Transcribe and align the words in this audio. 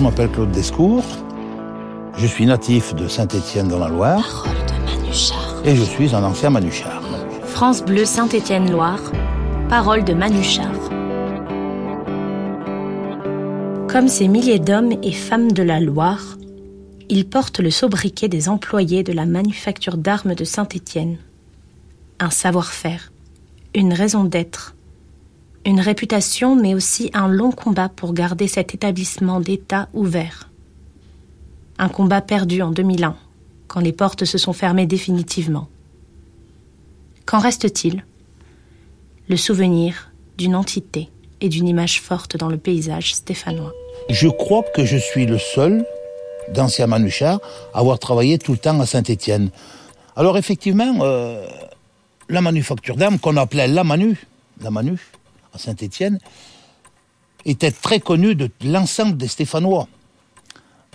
Je 0.00 0.04
m'appelle 0.06 0.30
Claude 0.30 0.50
Descours. 0.50 1.04
Je 2.16 2.26
suis 2.26 2.46
natif 2.46 2.94
de 2.94 3.06
Saint-Étienne 3.06 3.68
dans 3.68 3.78
la 3.78 3.90
Loire. 3.90 4.46
Parole 4.46 4.66
de 4.66 5.02
Manuchard. 5.02 5.62
Et 5.66 5.76
je 5.76 5.82
suis 5.82 6.14
un 6.14 6.24
ancien 6.24 6.48
Manuchard. 6.48 7.02
France 7.44 7.84
Bleu 7.84 8.06
Saint-Étienne-Loire. 8.06 9.12
Parole 9.68 10.02
de 10.02 10.14
Manuchard. 10.14 10.72
Comme 13.88 14.08
ces 14.08 14.26
milliers 14.26 14.58
d'hommes 14.58 14.94
et 15.02 15.12
femmes 15.12 15.52
de 15.52 15.62
la 15.62 15.80
Loire, 15.80 16.38
ils 17.10 17.28
portent 17.28 17.60
le 17.60 17.70
sobriquet 17.70 18.28
des 18.28 18.48
employés 18.48 19.02
de 19.02 19.12
la 19.12 19.26
manufacture 19.26 19.98
d'armes 19.98 20.34
de 20.34 20.44
Saint-Étienne. 20.44 21.18
Un 22.20 22.30
savoir-faire, 22.30 23.12
une 23.74 23.92
raison 23.92 24.24
d'être, 24.24 24.74
une 25.64 25.80
réputation, 25.80 26.56
mais 26.56 26.74
aussi 26.74 27.10
un 27.12 27.28
long 27.28 27.52
combat 27.52 27.88
pour 27.88 28.14
garder 28.14 28.48
cet 28.48 28.74
établissement 28.74 29.40
d'État 29.40 29.88
ouvert. 29.92 30.48
Un 31.78 31.88
combat 31.88 32.20
perdu 32.20 32.62
en 32.62 32.70
2001, 32.70 33.16
quand 33.68 33.80
les 33.80 33.92
portes 33.92 34.24
se 34.24 34.38
sont 34.38 34.52
fermées 34.52 34.86
définitivement. 34.86 35.68
Qu'en 37.26 37.38
reste-t-il? 37.38 38.04
Le 39.28 39.36
souvenir 39.36 40.10
d'une 40.38 40.56
entité 40.56 41.08
et 41.40 41.48
d'une 41.48 41.68
image 41.68 42.00
forte 42.00 42.36
dans 42.36 42.48
le 42.48 42.56
paysage 42.56 43.14
stéphanois. 43.14 43.72
Je 44.08 44.28
crois 44.28 44.64
que 44.74 44.84
je 44.84 44.96
suis 44.96 45.26
le 45.26 45.38
seul 45.38 45.84
d'anciens 46.52 46.86
Manuchard 46.86 47.38
à 47.72 47.78
avoir 47.78 47.98
travaillé 47.98 48.38
tout 48.38 48.52
le 48.52 48.58
temps 48.58 48.80
à 48.80 48.86
Saint-Étienne. 48.86 49.50
Alors 50.16 50.36
effectivement, 50.36 50.98
euh, 51.02 51.46
la 52.28 52.40
manufacture 52.40 52.96
d'armes 52.96 53.18
qu'on 53.18 53.36
appelait 53.36 53.68
la 53.68 53.84
Manu, 53.84 54.18
la 54.60 54.70
Manu, 54.70 54.98
à 55.54 55.58
Saint-Étienne, 55.58 56.18
était 57.44 57.70
très 57.70 58.00
connue 58.00 58.34
de 58.34 58.50
l'ensemble 58.64 59.16
des 59.16 59.28
Stéphanois. 59.28 59.88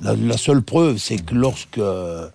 La, 0.01 0.37
seule 0.37 0.61
preuve, 0.61 0.97
c'est 0.97 1.17
que 1.17 1.33
lorsque 1.33 1.77
euh, 1.77 2.27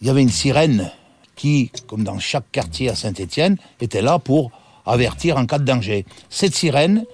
il 0.00 0.08
y 0.08 0.10
avait 0.10 0.22
une 0.22 0.30
sirène 0.30 0.90
qui, 1.36 1.70
comme 1.86 2.02
dans 2.04 2.18
chaque 2.18 2.50
quartier 2.50 2.90
à 2.90 2.94
Saint-Étienne, 2.94 3.56
était 3.80 4.02
là 4.02 4.18
pour 4.18 4.50
avertir 4.84 5.36
en 5.36 5.46
cas 5.46 5.58
de 5.58 5.64
danger. 5.64 6.04
Cette 6.28 6.54
sirène 6.54 7.04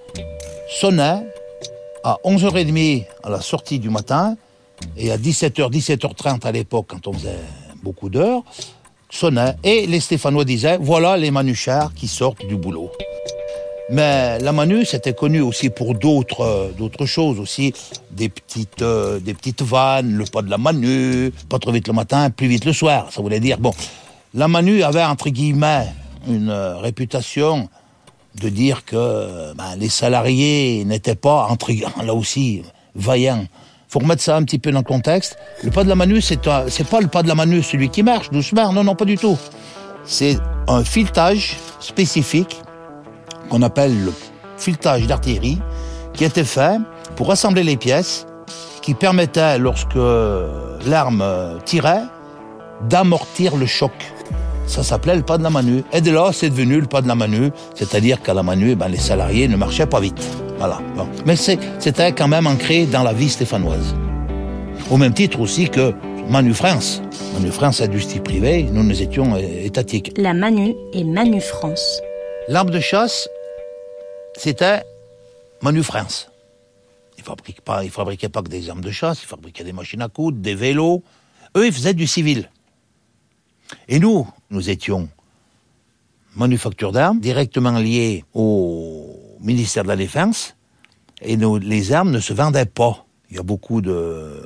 sonnait 0.79 1.27
à 2.03 2.17
11h30 2.25 3.05
à 3.23 3.29
la 3.29 3.41
sortie 3.41 3.79
du 3.79 3.89
matin 3.89 4.35
et 4.97 5.11
à 5.11 5.17
17h, 5.17 5.71
17h30 5.71 6.45
à 6.45 6.51
l'époque, 6.51 6.87
quand 6.89 7.07
on 7.07 7.13
faisait 7.13 7.39
beaucoup 7.83 8.09
d'heures, 8.09 8.43
sonnait 9.09 9.55
et 9.63 9.85
les 9.85 9.99
Stéphanois 9.99 10.45
disaient 10.45 10.77
voilà 10.79 11.17
les 11.17 11.31
manuchards 11.31 11.93
qui 11.93 12.07
sortent 12.07 12.45
du 12.45 12.55
boulot. 12.55 12.91
Mais 13.91 14.39
la 14.39 14.53
Manu, 14.53 14.85
c'était 14.85 15.13
connu 15.13 15.41
aussi 15.41 15.69
pour 15.69 15.95
d'autres 15.95 16.41
euh, 16.41 17.05
choses 17.05 17.39
aussi, 17.39 17.73
des 18.11 18.29
petites 18.29 18.81
euh, 18.81 19.19
des 19.19 19.33
petites 19.33 19.61
vannes, 19.61 20.13
le 20.13 20.23
pas 20.23 20.41
de 20.41 20.49
la 20.49 20.57
Manu, 20.57 21.33
pas 21.49 21.59
trop 21.59 21.73
vite 21.73 21.87
le 21.87 21.93
matin, 21.93 22.29
plus 22.29 22.47
vite 22.47 22.63
le 22.63 22.71
soir. 22.71 23.11
Ça 23.11 23.21
voulait 23.21 23.41
dire 23.41 23.57
bon, 23.57 23.73
la 24.33 24.47
Manu 24.47 24.81
avait 24.83 25.03
entre 25.03 25.29
guillemets 25.29 25.87
une 26.25 26.49
euh, 26.49 26.77
réputation 26.77 27.67
de 28.41 28.47
dire 28.47 28.85
que 28.85 29.53
ben, 29.55 29.75
les 29.77 29.89
salariés 29.89 30.85
n'étaient 30.85 31.15
pas 31.15 31.47
entre 31.49 31.71
là 32.05 32.13
aussi 32.13 32.63
vaillants. 32.95 33.45
Faut 33.89 33.99
remettre 33.99 34.21
ça 34.21 34.37
un 34.37 34.43
petit 34.43 34.57
peu 34.57 34.71
dans 34.71 34.79
le 34.79 34.85
contexte. 34.85 35.37
Le 35.63 35.69
pas 35.69 35.83
de 35.83 35.89
la 35.89 35.95
Manu, 35.95 36.21
c'est 36.21 36.39
pas 36.39 36.63
le 37.01 37.07
pas 37.07 37.23
de 37.23 37.27
la 37.27 37.35
Manu, 37.35 37.61
celui 37.61 37.89
qui 37.89 38.03
marche 38.03 38.29
doucement. 38.29 38.71
Non, 38.71 38.85
non, 38.85 38.95
pas 38.95 39.03
du 39.03 39.17
tout. 39.17 39.37
C'est 40.05 40.37
un 40.69 40.85
filetage 40.85 41.57
spécifique 41.81 42.55
qu'on 43.51 43.61
appelle 43.63 44.05
le 44.05 44.13
filetage 44.57 45.07
d'artillerie, 45.07 45.59
qui 46.13 46.23
était 46.23 46.45
fait 46.45 46.79
pour 47.17 47.31
assembler 47.31 47.63
les 47.63 47.75
pièces, 47.75 48.25
qui 48.81 48.93
permettait, 48.93 49.59
lorsque 49.59 49.99
l'arme 50.87 51.23
tirait, 51.65 52.03
d'amortir 52.89 53.57
le 53.57 53.65
choc. 53.65 53.91
Ça 54.67 54.83
s'appelait 54.83 55.17
le 55.17 55.21
pas 55.21 55.37
de 55.37 55.43
la 55.43 55.49
Manu. 55.49 55.83
Et 55.91 55.99
de 55.99 56.11
là, 56.11 56.31
c'est 56.31 56.49
devenu 56.49 56.79
le 56.79 56.87
pas 56.87 57.01
de 57.01 57.09
la 57.09 57.15
Manu, 57.15 57.51
c'est-à-dire 57.75 58.21
qu'à 58.21 58.33
la 58.33 58.41
Manu, 58.41 58.71
eh 58.71 58.75
ben, 58.75 58.87
les 58.87 58.97
salariés 58.97 59.49
ne 59.49 59.57
marchaient 59.57 59.85
pas 59.85 59.99
vite. 59.99 60.21
Voilà. 60.57 60.79
Bon. 60.95 61.07
Mais 61.25 61.35
c'était 61.35 62.13
quand 62.13 62.29
même 62.29 62.47
ancré 62.47 62.85
dans 62.85 63.03
la 63.03 63.11
vie 63.11 63.29
stéphanoise. 63.29 63.95
Au 64.89 64.97
même 64.97 65.13
titre 65.13 65.41
aussi 65.41 65.69
que 65.69 65.93
Manu 66.29 66.53
France. 66.53 67.01
Manu 67.33 67.51
France, 67.51 67.81
industrie 67.81 68.21
privée, 68.21 68.63
nous, 68.71 68.83
nous 68.83 69.01
étions 69.01 69.35
euh, 69.35 69.65
étatiques. 69.65 70.13
La 70.17 70.33
Manu 70.33 70.73
et 70.93 71.03
Manu 71.03 71.41
France. 71.41 72.01
L'arme 72.47 72.69
de 72.69 72.79
chasse, 72.79 73.27
c'était 74.37 74.83
Manu 75.61 75.83
France. 75.83 76.29
Ils 77.17 77.23
fabriquaient 77.23 77.61
pas, 77.61 77.83
fabriquaient 77.87 78.29
pas 78.29 78.41
que 78.41 78.49
des 78.49 78.69
armes 78.69 78.81
de 78.81 78.91
chasse, 78.91 79.21
ils 79.23 79.27
fabriquaient 79.27 79.63
des 79.63 79.73
machines 79.73 80.01
à 80.01 80.09
coudre, 80.09 80.39
des 80.39 80.55
vélos. 80.55 81.03
Eux, 81.55 81.67
ils 81.67 81.73
faisaient 81.73 81.93
du 81.93 82.07
civil. 82.07 82.49
Et 83.87 83.99
nous, 83.99 84.27
nous 84.49 84.69
étions 84.69 85.09
manufacture 86.35 86.91
d'armes, 86.91 87.19
directement 87.19 87.77
liés 87.77 88.25
au 88.33 89.37
ministère 89.39 89.83
de 89.83 89.89
la 89.89 89.95
Défense, 89.95 90.55
et 91.21 91.35
les 91.35 91.93
armes 91.93 92.11
ne 92.11 92.19
se 92.19 92.33
vendaient 92.33 92.65
pas. 92.65 93.05
Il 93.29 93.35
y 93.35 93.39
a 93.39 93.43
beaucoup 93.43 93.81
de, 93.81 94.41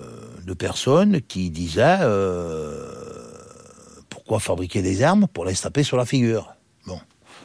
personnes 0.57 1.22
qui 1.22 1.50
disaient 1.50 2.00
euh, 2.01 2.91
pourquoi 4.09 4.40
fabriquer 4.40 4.81
des 4.81 5.03
armes 5.03 5.28
pour 5.28 5.45
les 5.45 5.56
taper 5.56 5.84
sur 5.84 5.97
la 5.97 6.06
figure? 6.06 6.53
Bon. 6.85 7.00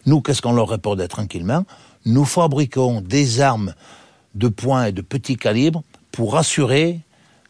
Nous, 0.07 0.21
qu'est-ce 0.21 0.43
qu'on 0.43 0.53
leur 0.53 0.69
répondait 0.69 1.09
tranquillement? 1.09 1.65
Nous 2.05 2.25
fabriquons 2.25 3.01
des 3.01 3.41
armes 3.41 3.75
de 4.35 4.49
poing 4.49 4.87
et 4.87 4.93
de 4.93 5.03
petit 5.03 5.37
calibre 5.37 5.83
pour 6.13 6.37
assurer 6.37 7.01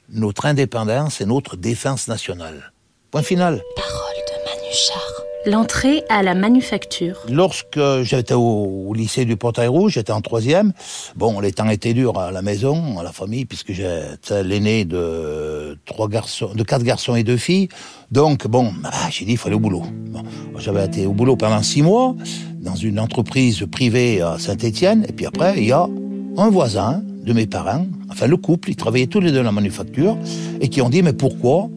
notre 0.09 0.47
indépendance 0.47 1.21
et 1.21 1.27
notre 1.27 1.57
défense 1.57 2.09
nationale. 2.09 2.73
Point 3.11 3.23
final. 3.23 3.63
Parole 3.77 4.17
de 4.17 4.63
Manuchard. 4.63 5.21
L'entrée 5.47 6.05
à 6.11 6.23
la 6.23 6.35
manufacture. 6.35 7.17
Lorsque 7.31 7.81
j'étais 8.03 8.35
au, 8.35 8.93
lycée 8.93 9.25
du 9.25 9.39
Portail 9.39 9.69
Rouge, 9.69 9.93
j'étais 9.95 10.13
en 10.13 10.21
troisième. 10.21 10.75
Bon, 11.17 11.41
les 11.41 11.53
temps 11.53 11.69
étaient 11.71 11.95
durs 11.95 12.19
à 12.19 12.31
la 12.31 12.43
maison, 12.43 12.99
à 12.99 13.03
la 13.03 13.11
famille, 13.11 13.47
puisque 13.47 13.73
j'étais 13.73 14.45
l'aîné 14.45 14.85
de 14.85 15.79
trois 15.87 16.09
garçons, 16.09 16.53
de 16.55 16.63
quatre 16.63 16.83
garçons 16.83 17.17
et 17.17 17.25
deux 17.25 17.39
filles. 17.39 17.69
Donc, 18.11 18.47
bon, 18.49 18.75
ah, 18.85 19.09
j'ai 19.11 19.25
dit, 19.25 19.33
il 19.33 19.39
fallait 19.39 19.55
au 19.55 19.61
boulot. 19.61 19.85
Bon, 20.09 20.23
J'avais 20.59 20.85
été 20.85 21.07
au 21.07 21.13
boulot 21.15 21.37
pendant 21.37 21.63
six 21.63 21.81
mois, 21.81 22.15
dans 22.61 22.75
une 22.75 23.01
entreprise 23.01 23.67
privée 23.71 24.21
à 24.21 24.39
Saint-Étienne. 24.39 25.05
Et 25.09 25.13
puis 25.13 25.27
après, 25.27 25.59
il 25.59 25.67
y 25.67 25.73
a 25.73 25.89
un 26.37 26.51
voisin 26.51 27.03
de 27.25 27.33
mes 27.33 27.47
parents, 27.47 27.87
enfin 28.11 28.27
le 28.27 28.37
couple, 28.37 28.71
ils 28.71 28.77
travaillaient 28.77 29.07
tous 29.07 29.21
les 29.21 29.31
deux 29.31 29.39
dans 29.39 29.45
la 29.45 29.53
manufacture, 29.53 30.17
et 30.61 30.69
qui 30.69 30.81
ont 30.81 30.89
dit, 30.89 31.03
mais 31.03 31.13
pourquoi 31.13 31.69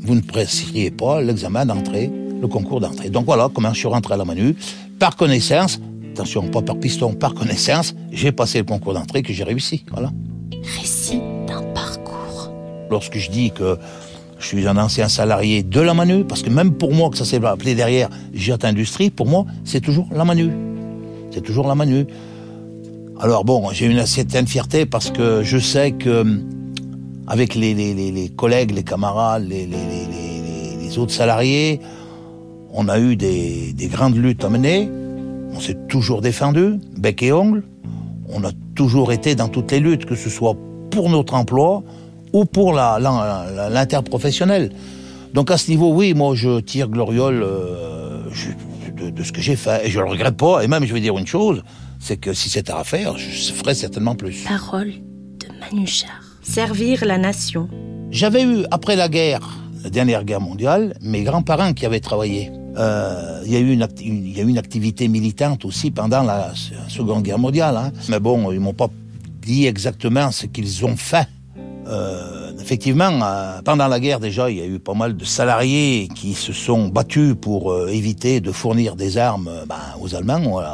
vous 0.00 0.14
ne 0.14 0.20
presseriez 0.20 0.90
pas 0.90 1.22
l'examen 1.22 1.64
d'entrée, 1.64 2.10
le 2.40 2.48
concours 2.48 2.80
d'entrée? 2.80 3.10
Donc 3.10 3.26
voilà 3.26 3.48
comment 3.52 3.72
je 3.72 3.78
suis 3.78 3.88
rentré 3.88 4.14
à 4.14 4.16
la 4.16 4.24
Manu. 4.24 4.56
Par 4.98 5.16
connaissance, 5.16 5.80
attention, 6.12 6.42
pas 6.48 6.62
par 6.62 6.78
piston, 6.78 7.14
par 7.14 7.34
connaissance, 7.34 7.94
j'ai 8.12 8.32
passé 8.32 8.58
le 8.58 8.64
concours 8.64 8.94
d'entrée 8.94 9.22
que 9.22 9.32
j'ai 9.32 9.44
réussi. 9.44 9.84
Voilà. 9.90 10.10
Récit 10.80 11.20
d'un 11.46 11.62
parcours. 11.74 12.50
Lorsque 12.90 13.18
je 13.18 13.30
dis 13.30 13.50
que 13.50 13.78
je 14.44 14.48
suis 14.50 14.68
un 14.68 14.76
ancien 14.76 15.08
salarié 15.08 15.62
de 15.62 15.80
la 15.80 15.94
Manu, 15.94 16.24
parce 16.24 16.42
que 16.42 16.50
même 16.50 16.74
pour 16.74 16.92
moi, 16.92 17.08
que 17.08 17.16
ça 17.16 17.24
s'est 17.24 17.42
appelé 17.42 17.74
derrière 17.74 18.10
Jet 18.34 18.66
Industrie, 18.66 19.08
pour 19.08 19.26
moi, 19.26 19.46
c'est 19.64 19.80
toujours 19.80 20.06
la 20.12 20.26
Manu. 20.26 20.50
C'est 21.30 21.40
toujours 21.40 21.66
la 21.66 21.74
Manu. 21.74 22.06
Alors 23.18 23.46
bon, 23.46 23.70
j'ai 23.72 23.86
une 23.86 24.04
certaine 24.04 24.46
fierté 24.46 24.84
parce 24.84 25.10
que 25.10 25.42
je 25.42 25.56
sais 25.56 25.92
que 25.92 26.42
avec 27.26 27.54
les, 27.54 28.30
collègues, 28.36 28.72
les 28.72 28.82
camarades, 28.82 29.48
les 29.48 30.98
autres 30.98 31.14
salariés, 31.14 31.80
on 32.70 32.88
a 32.88 33.00
eu 33.00 33.16
des, 33.16 33.72
des 33.72 33.86
grandes 33.86 34.16
luttes 34.16 34.44
à 34.44 34.50
mener. 34.50 34.90
On 35.54 35.60
s'est 35.60 35.78
toujours 35.88 36.20
défendu, 36.20 36.80
bec 36.98 37.22
et 37.22 37.32
ongle. 37.32 37.62
On 38.28 38.44
a 38.44 38.50
toujours 38.74 39.10
été 39.10 39.34
dans 39.34 39.48
toutes 39.48 39.72
les 39.72 39.80
luttes, 39.80 40.04
que 40.04 40.16
ce 40.16 40.28
soit 40.28 40.54
pour 40.90 41.08
notre 41.08 41.32
emploi 41.32 41.82
ou 42.34 42.44
pour 42.44 42.72
la- 42.74 42.98
la- 43.00 43.46
la- 43.56 43.70
l'interprofessionnel. 43.70 44.70
Donc 45.32 45.50
à 45.50 45.56
ce 45.56 45.70
niveau, 45.70 45.92
oui, 45.92 46.12
moi 46.14 46.34
je 46.34 46.60
tire 46.60 46.88
gloriole 46.88 47.42
euh, 47.42 48.20
de, 48.96 49.10
de 49.10 49.22
ce 49.22 49.32
que 49.32 49.40
j'ai 49.40 49.56
fait. 49.56 49.86
Et 49.86 49.90
je 49.90 49.98
le 50.00 50.06
regrette 50.06 50.36
pas. 50.36 50.62
Et 50.62 50.68
même, 50.68 50.84
je 50.84 50.92
vais 50.92 51.00
dire 51.00 51.16
une 51.18 51.26
chose, 51.26 51.62
c'est 52.00 52.16
que 52.16 52.32
si 52.34 52.50
c'était 52.50 52.72
à 52.72 52.78
refaire, 52.78 53.16
je 53.16 53.52
ferais 53.52 53.74
certainement 53.74 54.14
plus. 54.14 54.44
Parole 54.46 54.92
de 55.40 55.46
Manuchard. 55.60 56.22
Servir 56.42 57.04
la 57.04 57.18
nation. 57.18 57.68
J'avais 58.10 58.42
eu, 58.44 58.64
après 58.70 58.96
la 58.96 59.08
guerre, 59.08 59.40
la 59.82 59.90
dernière 59.90 60.24
guerre 60.24 60.40
mondiale, 60.40 60.94
mes 61.00 61.22
grands-parents 61.22 61.72
qui 61.72 61.86
avaient 61.86 62.00
travaillé. 62.00 62.50
Euh, 62.76 63.40
Il 63.46 63.52
y, 63.52 63.56
a 63.56 63.60
eu 63.60 63.72
une 63.72 63.82
acti- 63.82 64.04
une- 64.04 64.26
il 64.26 64.36
y 64.36 64.40
a 64.40 64.44
eu 64.44 64.48
une 64.48 64.58
activité 64.58 65.06
militante 65.08 65.64
aussi 65.64 65.90
pendant 65.90 66.22
la 66.22 66.52
Seconde 66.88 67.22
Guerre 67.22 67.38
mondiale. 67.38 67.76
hein. 67.76 67.92
Mais 68.08 68.18
bon, 68.20 68.50
ils 68.52 68.58
m'ont 68.60 68.72
pas 68.74 68.88
dit 69.42 69.66
exactement 69.66 70.30
ce 70.32 70.46
qu'ils 70.46 70.84
ont 70.84 70.96
fait. 70.96 71.26
Euh, 71.86 72.52
effectivement, 72.60 73.20
euh, 73.22 73.60
pendant 73.62 73.88
la 73.88 74.00
guerre 74.00 74.20
déjà, 74.20 74.50
il 74.50 74.58
y 74.58 74.62
a 74.62 74.66
eu 74.66 74.78
pas 74.78 74.94
mal 74.94 75.16
de 75.16 75.24
salariés 75.24 76.08
qui 76.14 76.34
se 76.34 76.52
sont 76.52 76.88
battus 76.88 77.34
pour 77.38 77.72
euh, 77.72 77.88
éviter 77.88 78.40
de 78.40 78.52
fournir 78.52 78.96
des 78.96 79.18
armes 79.18 79.50
ben, 79.68 79.76
aux 80.00 80.14
Allemands 80.14 80.60
euh, 80.60 80.64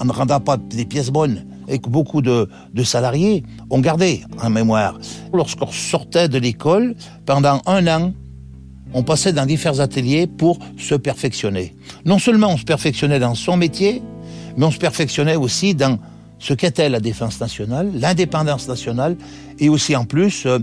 en 0.00 0.04
ne 0.04 0.12
rendant 0.12 0.40
pas 0.40 0.56
des 0.56 0.84
pièces 0.84 1.10
bonnes. 1.10 1.44
et 1.68 1.78
que 1.78 1.88
beaucoup 1.88 2.20
de, 2.20 2.48
de 2.74 2.82
salariés 2.82 3.44
ont 3.70 3.78
gardé 3.78 4.24
en 4.42 4.50
mémoire. 4.50 4.98
Lorsqu'on 5.32 5.70
sortait 5.70 6.28
de 6.28 6.38
l'école, 6.38 6.96
pendant 7.26 7.62
un 7.66 7.86
an, 7.86 8.12
on 8.92 9.04
passait 9.04 9.32
dans 9.32 9.46
différents 9.46 9.78
ateliers 9.78 10.26
pour 10.26 10.58
se 10.76 10.96
perfectionner. 10.96 11.76
Non 12.04 12.18
seulement 12.18 12.48
on 12.48 12.56
se 12.56 12.64
perfectionnait 12.64 13.20
dans 13.20 13.36
son 13.36 13.56
métier, 13.56 14.02
mais 14.56 14.66
on 14.66 14.72
se 14.72 14.78
perfectionnait 14.78 15.36
aussi 15.36 15.76
dans 15.76 15.98
ce 16.40 16.54
qu'était 16.54 16.88
la 16.88 16.98
défense 16.98 17.40
nationale, 17.40 17.92
l'indépendance 17.94 18.66
nationale, 18.66 19.16
et 19.60 19.68
aussi 19.68 19.94
en 19.94 20.04
plus 20.04 20.46
euh, 20.46 20.58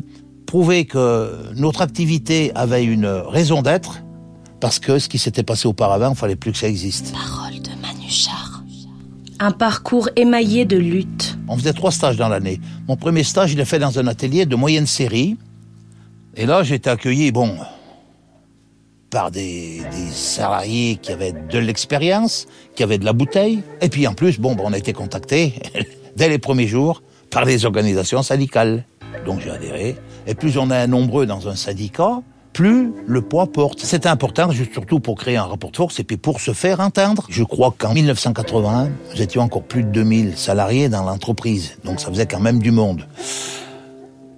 prouver 0.46 0.86
que 0.86 1.54
notre 1.56 1.82
activité 1.82 2.52
avait 2.56 2.84
une 2.84 3.06
raison 3.06 3.62
d'être, 3.62 4.04
parce 4.60 4.80
que 4.80 5.00
ce 5.00 5.08
qui 5.08 5.20
s'était 5.20 5.44
passé 5.44 5.68
auparavant, 5.68 6.10
il 6.10 6.18
fallait 6.18 6.36
plus 6.36 6.52
que 6.52 6.58
ça 6.58 6.68
existe. 6.68 7.14
Parole 7.14 7.62
de 7.62 7.70
Manuchard. 7.82 8.64
Un 9.40 9.52
parcours 9.52 10.10
émaillé 10.16 10.66
de 10.66 10.78
luttes. 10.78 11.38
On 11.48 11.56
faisait 11.58 11.74
trois 11.74 11.92
stages 11.92 12.18
dans 12.18 12.28
l'année. 12.28 12.60
Mon 12.88 12.96
premier 12.96 13.24
stage, 13.24 13.52
je 13.52 13.58
l'ai 13.58 13.66
fait 13.66 13.78
dans 13.78 14.00
un 14.00 14.08
atelier 14.08 14.48
de 14.48 14.56
moyenne 14.56 14.88
série. 14.88 15.38
Et 16.36 16.48
là, 16.48 16.64
j'ai 16.64 16.76
été 16.76 16.90
accueilli, 16.90 17.32
bon, 17.32 17.56
par 19.10 19.32
des, 19.32 19.82
des, 19.92 20.12
salariés 20.12 20.98
qui 21.02 21.12
avaient 21.12 21.34
de 21.34 21.60
l'expérience, 21.60 22.48
qui 22.76 22.84
avaient 22.84 22.98
de 22.98 23.06
la 23.06 23.14
bouteille. 23.14 23.62
Et 23.82 23.90
puis 23.90 24.08
en 24.08 24.14
plus, 24.14 24.40
bon, 24.40 24.56
on 24.62 24.74
a 24.74 24.78
été 24.78 24.94
contacté 24.94 25.54
dès 26.16 26.30
les 26.30 26.40
premiers 26.40 26.68
jours 26.68 27.02
par 27.30 27.46
les 27.46 27.66
organisations 27.66 28.24
syndicales. 28.24 28.86
Donc 29.26 29.42
j'ai 29.42 29.52
adhéré. 29.52 29.96
Et 30.26 30.36
plus 30.36 30.58
on 30.58 30.70
est 30.70 30.88
nombreux 30.88 31.26
dans 31.26 31.48
un 31.48 31.56
syndicat, 31.56 32.22
plus 32.54 32.92
le 33.06 33.22
poids 33.22 33.48
porte. 33.48 33.80
C'est 33.84 34.06
important, 34.06 34.50
surtout 34.74 35.00
pour 35.00 35.16
créer 35.16 35.38
un 35.38 35.44
rapport 35.44 35.72
de 35.72 35.78
force 35.78 36.00
et 36.00 36.04
puis 36.04 36.18
pour 36.18 36.42
se 36.42 36.54
faire 36.54 36.80
entendre. 36.80 37.28
Je 37.30 37.44
crois 37.44 37.74
qu'en 37.78 37.94
1981, 37.94 38.90
nous 39.14 39.22
étions 39.22 39.42
encore 39.42 39.64
plus 39.64 39.84
de 39.84 39.90
2000 39.90 40.38
salariés 40.38 40.90
dans 40.90 41.04
l'entreprise. 41.04 41.78
Donc 41.84 42.00
ça 42.00 42.10
faisait 42.10 42.26
quand 42.26 42.40
même 42.40 42.60
du 42.60 42.72
monde. 42.72 43.06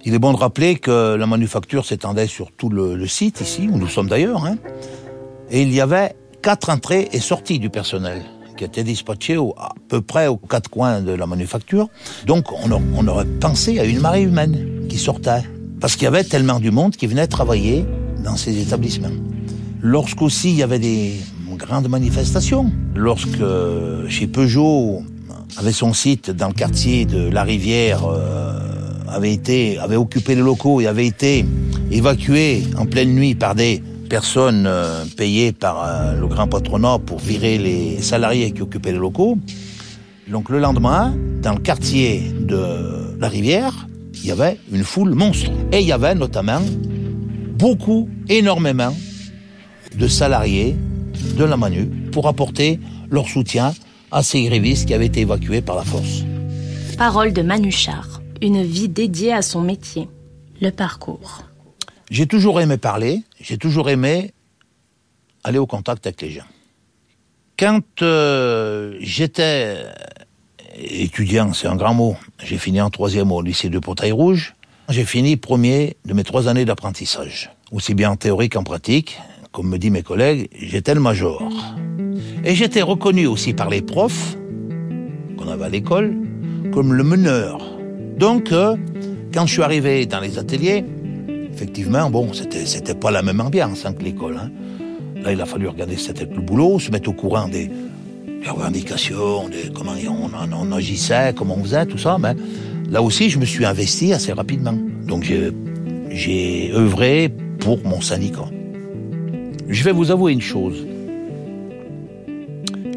Il 0.04 0.14
est 0.14 0.18
bon 0.18 0.32
de 0.32 0.38
rappeler 0.38 0.76
que 0.76 1.14
la 1.14 1.26
manufacture 1.26 1.84
s'étendait 1.84 2.26
sur 2.26 2.52
tout 2.52 2.70
le, 2.70 3.06
site 3.06 3.40
ici, 3.42 3.68
où 3.70 3.76
nous 3.76 3.88
sommes 3.88 4.08
d'ailleurs, 4.08 4.46
hein, 4.46 4.56
et 5.50 5.62
il 5.62 5.72
y 5.72 5.80
avait 5.80 6.14
quatre 6.42 6.70
entrées 6.70 7.08
et 7.12 7.20
sorties 7.20 7.58
du 7.58 7.68
personnel 7.68 8.22
qui 8.56 8.64
étaient 8.64 8.84
dispatchés 8.84 9.36
au, 9.36 9.54
à 9.58 9.74
peu 9.88 10.00
près 10.00 10.26
aux 10.26 10.36
quatre 10.36 10.70
coins 10.70 11.00
de 11.00 11.12
la 11.12 11.26
manufacture. 11.26 11.88
Donc 12.26 12.46
on 12.52 13.08
aurait 13.08 13.26
pensé 13.26 13.78
à 13.78 13.84
une 13.84 14.00
marée 14.00 14.22
humaine 14.22 14.86
qui 14.88 14.96
sortait, 14.96 15.42
parce 15.80 15.94
qu'il 15.94 16.04
y 16.04 16.08
avait 16.08 16.24
tellement 16.24 16.60
du 16.60 16.70
monde 16.70 16.96
qui 16.96 17.06
venait 17.06 17.26
travailler 17.26 17.84
dans 18.24 18.36
ces 18.36 18.58
établissements. 18.60 19.08
Lorsqu'aussi 19.82 20.50
il 20.50 20.56
y 20.56 20.62
avait 20.62 20.78
des 20.78 21.20
grandes 21.56 21.88
manifestations, 21.88 22.72
lorsque 22.94 23.44
chez 24.08 24.26
Peugeot 24.26 25.02
avait 25.58 25.72
son 25.72 25.92
site 25.92 26.30
dans 26.30 26.48
le 26.48 26.54
quartier 26.54 27.04
de 27.04 27.28
la 27.28 27.42
Rivière, 27.42 28.04
euh, 28.06 28.49
avait 29.10 29.32
été, 29.32 29.78
avait 29.78 29.96
occupé 29.96 30.34
les 30.34 30.42
locaux 30.42 30.80
et 30.80 30.86
avait 30.86 31.06
été 31.06 31.44
évacué 31.90 32.62
en 32.76 32.86
pleine 32.86 33.14
nuit 33.14 33.34
par 33.34 33.54
des 33.54 33.82
personnes 34.08 34.64
euh, 34.66 35.04
payées 35.16 35.52
par 35.52 35.84
euh, 35.84 36.20
le 36.20 36.26
grand 36.26 36.48
patronat 36.48 36.98
pour 36.98 37.18
virer 37.18 37.58
les 37.58 38.02
salariés 38.02 38.50
qui 38.52 38.62
occupaient 38.62 38.92
les 38.92 38.98
locaux. 38.98 39.38
Donc 40.28 40.48
le 40.48 40.58
lendemain, 40.58 41.14
dans 41.42 41.52
le 41.52 41.60
quartier 41.60 42.22
de 42.40 43.16
la 43.18 43.28
Rivière, 43.28 43.86
il 44.14 44.26
y 44.26 44.32
avait 44.32 44.58
une 44.72 44.84
foule 44.84 45.14
monstre. 45.14 45.50
Et 45.72 45.80
il 45.80 45.86
y 45.86 45.92
avait 45.92 46.14
notamment 46.14 46.60
beaucoup, 47.58 48.08
énormément 48.28 48.94
de 49.96 50.06
salariés 50.06 50.76
de 51.36 51.44
la 51.44 51.56
Manu 51.56 51.86
pour 52.12 52.28
apporter 52.28 52.78
leur 53.10 53.28
soutien 53.28 53.72
à 54.10 54.22
ces 54.22 54.44
grévistes 54.44 54.86
qui 54.86 54.94
avaient 54.94 55.06
été 55.06 55.20
évacués 55.20 55.60
par 55.60 55.76
la 55.76 55.82
force. 55.82 56.24
Parole 56.96 57.32
de 57.32 57.42
Manuchard 57.42 58.19
une 58.42 58.62
vie 58.62 58.88
dédiée 58.88 59.32
à 59.32 59.42
son 59.42 59.60
métier, 59.60 60.08
le 60.60 60.70
parcours. 60.70 61.42
J'ai 62.10 62.26
toujours 62.26 62.60
aimé 62.60 62.76
parler, 62.76 63.22
j'ai 63.40 63.58
toujours 63.58 63.90
aimé 63.90 64.32
aller 65.44 65.58
au 65.58 65.66
contact 65.66 66.06
avec 66.06 66.22
les 66.22 66.30
gens. 66.30 66.46
Quand 67.58 68.02
euh, 68.02 68.96
j'étais 69.00 69.76
étudiant, 70.76 71.52
c'est 71.52 71.66
un 71.66 71.76
grand 71.76 71.94
mot, 71.94 72.16
j'ai 72.42 72.58
fini 72.58 72.80
en 72.80 72.90
troisième 72.90 73.30
au 73.30 73.42
lycée 73.42 73.68
de 73.68 73.78
Portail-Rouge, 73.78 74.54
j'ai 74.88 75.04
fini 75.04 75.36
premier 75.36 75.96
de 76.06 76.14
mes 76.14 76.24
trois 76.24 76.48
années 76.48 76.64
d'apprentissage. 76.64 77.50
Aussi 77.70 77.94
bien 77.94 78.10
en 78.10 78.16
théorie 78.16 78.48
qu'en 78.48 78.64
pratique, 78.64 79.18
comme 79.52 79.68
me 79.68 79.78
disent 79.78 79.92
mes 79.92 80.02
collègues, 80.02 80.48
j'étais 80.58 80.94
le 80.94 81.00
major. 81.00 81.42
Et 82.44 82.54
j'étais 82.54 82.82
reconnu 82.82 83.26
aussi 83.26 83.52
par 83.52 83.68
les 83.68 83.82
profs, 83.82 84.36
qu'on 85.36 85.48
avait 85.48 85.66
à 85.66 85.68
l'école, 85.68 86.16
comme 86.72 86.94
le 86.94 87.04
meneur 87.04 87.69
donc, 88.20 88.52
euh, 88.52 88.76
quand 89.32 89.46
je 89.46 89.52
suis 89.54 89.62
arrivé 89.62 90.04
dans 90.04 90.20
les 90.20 90.38
ateliers, 90.38 90.84
effectivement, 91.50 92.10
bon, 92.10 92.34
c'était, 92.34 92.66
c'était 92.66 92.94
pas 92.94 93.10
la 93.10 93.22
même 93.22 93.40
ambiance 93.40 93.86
hein, 93.86 93.94
que 93.94 94.02
l'école. 94.02 94.36
Hein. 94.36 94.50
Là, 95.22 95.32
il 95.32 95.40
a 95.40 95.46
fallu 95.46 95.66
regarder 95.66 95.96
le 95.96 96.40
boulot, 96.42 96.78
se 96.78 96.90
mettre 96.90 97.08
au 97.08 97.14
courant 97.14 97.48
des, 97.48 97.68
des 97.68 98.50
revendications, 98.50 99.48
de 99.48 99.72
comment 99.74 99.92
on, 100.52 100.72
agissait, 100.72 101.32
comment 101.34 101.56
on 101.58 101.64
faisait, 101.64 101.86
tout 101.86 101.96
ça. 101.96 102.18
Mais 102.20 102.34
là 102.90 103.00
aussi, 103.00 103.30
je 103.30 103.38
me 103.38 103.46
suis 103.46 103.64
investi 103.64 104.12
assez 104.12 104.34
rapidement. 104.34 104.76
Donc, 105.06 105.32
j'ai 106.10 106.72
œuvré 106.74 107.32
pour 107.58 107.78
mon 107.86 108.02
syndicat. 108.02 108.50
Je 109.66 109.82
vais 109.82 109.92
vous 109.92 110.10
avouer 110.10 110.32
une 110.32 110.42
chose. 110.42 110.86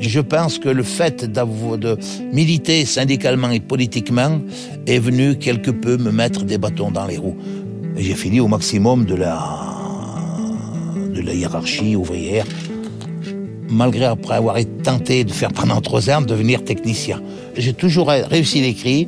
Je 0.05 0.19
pense 0.19 0.59
que 0.59 0.67
le 0.67 0.83
fait 0.83 1.23
de 1.23 1.97
militer 2.33 2.83
syndicalement 2.85 3.49
et 3.51 3.61
politiquement 3.61 4.41
est 4.85 4.99
venu 4.99 5.37
quelque 5.37 5.71
peu 5.71 5.95
me 5.95 6.11
mettre 6.11 6.43
des 6.43 6.57
bâtons 6.57 6.91
dans 6.91 7.05
les 7.05 7.17
roues. 7.17 7.37
J'ai 7.95 8.13
fini 8.13 8.41
au 8.41 8.49
maximum 8.49 9.05
de 9.05 9.15
la, 9.15 9.39
de 11.15 11.21
la 11.21 11.33
hiérarchie 11.33 11.95
ouvrière, 11.95 12.45
malgré 13.69 14.03
après 14.03 14.35
avoir 14.35 14.57
tenté 14.83 15.23
de 15.23 15.31
faire 15.31 15.53
pendant 15.53 15.79
trois 15.79 16.09
ans 16.09 16.21
devenir 16.21 16.65
technicien. 16.65 17.21
J'ai 17.55 17.73
toujours 17.73 18.09
réussi 18.09 18.59
l'écrit, 18.59 19.07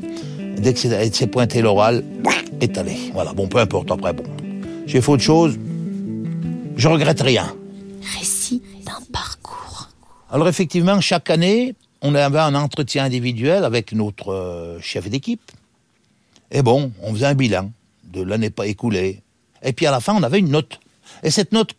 dès 0.58 0.74
que 0.74 0.80
c'est 0.80 1.28
pointé 1.28 1.62
l'oral, 1.62 2.06
est 2.62 2.78
allé. 2.78 2.96
Voilà, 3.14 3.34
bon, 3.34 3.48
peu 3.48 3.58
importe 3.58 3.92
après, 3.92 4.14
bon. 4.14 4.24
J'ai 4.88 5.02
fait 5.02 5.12
autre 5.12 5.24
chose, 5.24 5.60
je 6.78 6.88
regrette 6.88 7.22
rien. 7.22 7.54
Alors 10.32 10.48
effectivement, 10.48 11.00
chaque 11.02 11.30
année, 11.30 11.76
on 12.02 12.16
avait 12.16 12.40
un 12.40 12.56
entretien 12.56 13.04
individuel 13.04 13.64
avec 13.64 13.92
notre 13.94 14.32
euh, 14.32 14.80
chef 14.82 15.10
d'équipe. 15.10 15.52
Et 16.52 16.62
bon, 16.62 16.92
on 17.02 17.14
faisait 17.14 17.28
un 17.28 17.36
bilan 17.36 17.72
de 18.04 18.22
l'année 18.22 18.50
pas 18.50 18.66
écoulée. 18.66 19.22
Et 19.62 19.74
puis 19.74 19.86
à 19.86 19.92
la 19.92 20.00
fin, 20.00 20.16
on 20.16 20.24
avait 20.24 20.40
une 20.40 20.50
note. 20.50 20.80
Et 21.24 21.30
cette 21.30 21.52
note 21.52 21.76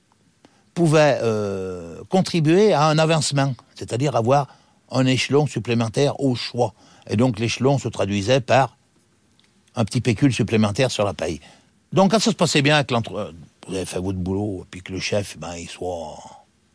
pouvait 0.74 1.18
euh, 1.22 2.02
contribuer 2.08 2.72
à 2.72 2.86
un 2.86 2.98
avancement, 2.98 3.54
c'est-à-dire 3.74 4.14
avoir 4.14 4.48
un 4.90 5.06
échelon 5.06 5.46
supplémentaire 5.46 6.20
au 6.20 6.34
choix. 6.34 6.74
Et 7.08 7.16
donc 7.16 7.38
l'échelon 7.38 7.78
se 7.78 7.88
traduisait 7.88 8.40
par 8.40 8.76
un 9.74 9.84
petit 9.84 10.00
pécule 10.00 10.32
supplémentaire 10.32 10.90
sur 10.90 11.04
la 11.04 11.14
paye. 11.14 11.40
Donc 11.92 12.12
quand 12.12 12.18
ça 12.20 12.30
se 12.30 12.36
passait 12.36 12.62
bien, 12.62 12.82
que 12.84 12.94
vous 12.94 13.74
avez 13.74 13.86
fait 13.86 14.00
votre 14.00 14.18
boulot, 14.18 14.62
et 14.62 14.66
puis 14.70 14.82
que 14.82 14.92
le 14.92 15.00
chef, 15.00 15.38
ben, 15.38 15.54
il 15.56 15.68
soit 15.68 16.16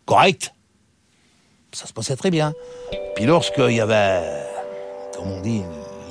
correct, 0.06 0.54
ça 1.74 1.88
se 1.88 1.94
passait 1.94 2.16
très 2.16 2.32
bien. 2.32 2.54
Puis 3.16 3.26
lorsqu'il 3.26 3.72
y 3.72 3.82
avait, 3.82 4.22
comme 5.16 5.32
on 5.32 5.42
dit, 5.42 5.64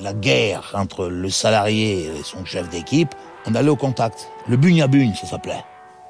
la 0.02 0.14
guerre 0.14 0.72
entre 0.74 1.06
le 1.06 1.28
salarié 1.30 2.06
et 2.06 2.22
son 2.24 2.44
chef 2.44 2.68
d'équipe, 2.70 3.14
on 3.46 3.54
allait 3.54 3.68
au 3.68 3.76
contact. 3.76 4.28
Le 4.48 4.56
bugne 4.56 4.82
à 4.82 4.86
bugne, 4.86 5.14
ça 5.14 5.26
s'appelait. 5.26 5.62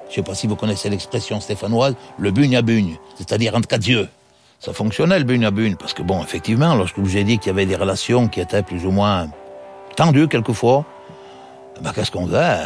Je 0.09 0.15
sais 0.15 0.23
pas 0.23 0.35
si 0.35 0.47
vous 0.47 0.55
connaissez 0.55 0.89
l'expression 0.89 1.39
stéphanoise, 1.39 1.95
le 2.17 2.31
bugne 2.31 2.55
à 2.55 2.61
bugne, 2.61 2.97
c'est-à-dire 3.17 3.55
entre 3.55 3.67
quatre 3.67 3.87
yeux. 3.87 4.09
Ça 4.59 4.73
fonctionnait 4.73 5.17
le 5.17 5.25
bugne 5.25 5.45
à 5.45 5.51
bugne, 5.51 5.75
parce 5.75 5.93
que 5.93 6.03
bon, 6.03 6.21
effectivement, 6.21 6.75
lorsque 6.75 6.99
vous 6.99 7.17
ai 7.17 7.23
dit 7.23 7.39
qu'il 7.39 7.47
y 7.47 7.49
avait 7.49 7.65
des 7.65 7.75
relations 7.75 8.27
qui 8.27 8.41
étaient 8.41 8.61
plus 8.61 8.85
ou 8.85 8.91
moins 8.91 9.29
tendues 9.95 10.27
quelquefois, 10.27 10.85
ben 11.81 11.91
qu'est-ce 11.93 12.11
qu'on 12.11 12.27
faisait? 12.27 12.57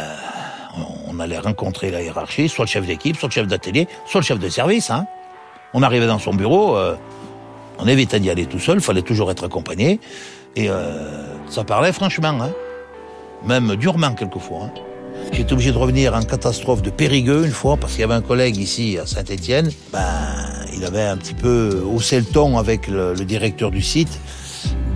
On 1.08 1.18
allait 1.20 1.38
rencontrer 1.38 1.90
la 1.90 2.02
hiérarchie, 2.02 2.48
soit 2.48 2.66
le 2.66 2.70
chef 2.70 2.86
d'équipe, 2.86 3.16
soit 3.16 3.28
le 3.28 3.32
chef 3.32 3.46
d'atelier, 3.46 3.88
soit 4.06 4.20
le 4.20 4.26
chef 4.26 4.38
de 4.38 4.48
service, 4.48 4.90
hein. 4.90 5.06
On 5.78 5.82
arrivait 5.82 6.06
dans 6.06 6.18
son 6.18 6.32
bureau, 6.32 6.74
euh, 6.78 6.94
on 7.78 7.86
évitait 7.86 8.18
d'y 8.18 8.30
aller 8.30 8.46
tout 8.46 8.58
seul, 8.58 8.80
fallait 8.80 9.02
toujours 9.02 9.30
être 9.30 9.44
accompagné. 9.44 10.00
Et 10.56 10.70
euh, 10.70 11.22
ça 11.50 11.64
parlait 11.64 11.92
franchement, 11.92 12.38
hein. 12.40 12.50
même 13.44 13.76
durement 13.76 14.14
quelquefois. 14.14 14.62
Hein. 14.64 14.70
J'étais 15.32 15.52
obligé 15.52 15.72
de 15.72 15.76
revenir 15.76 16.14
en 16.14 16.22
catastrophe 16.22 16.80
de 16.80 16.88
Périgueux 16.88 17.44
une 17.44 17.52
fois, 17.52 17.76
parce 17.76 17.92
qu'il 17.92 18.00
y 18.00 18.04
avait 18.04 18.14
un 18.14 18.22
collègue 18.22 18.56
ici 18.56 18.96
à 18.96 19.04
Saint-Étienne. 19.04 19.70
Ben, 19.92 20.00
il 20.74 20.82
avait 20.82 21.02
un 21.02 21.18
petit 21.18 21.34
peu 21.34 21.84
haussé 21.86 22.20
le 22.20 22.24
ton 22.24 22.56
avec 22.56 22.88
le, 22.88 23.14
directeur 23.14 23.70
du 23.70 23.82
site. 23.82 24.18